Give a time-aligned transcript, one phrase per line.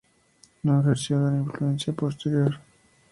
[0.63, 2.59] No ejerció gran influencia posterior.